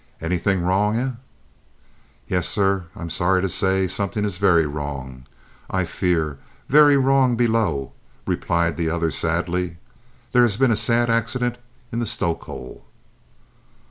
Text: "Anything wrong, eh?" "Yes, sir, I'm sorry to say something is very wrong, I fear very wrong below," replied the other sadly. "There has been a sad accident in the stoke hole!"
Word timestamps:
"Anything 0.19 0.63
wrong, 0.63 0.97
eh?" 0.97 1.11
"Yes, 2.27 2.49
sir, 2.49 2.85
I'm 2.95 3.11
sorry 3.11 3.39
to 3.43 3.47
say 3.47 3.87
something 3.87 4.25
is 4.25 4.39
very 4.39 4.65
wrong, 4.65 5.27
I 5.69 5.85
fear 5.85 6.39
very 6.67 6.97
wrong 6.97 7.35
below," 7.35 7.91
replied 8.25 8.77
the 8.77 8.89
other 8.89 9.11
sadly. 9.11 9.77
"There 10.31 10.41
has 10.41 10.57
been 10.57 10.71
a 10.71 10.75
sad 10.75 11.11
accident 11.11 11.59
in 11.91 11.99
the 11.99 12.07
stoke 12.07 12.45
hole!" 12.45 12.83